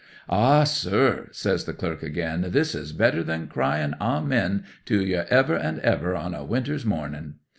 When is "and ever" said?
5.55-6.15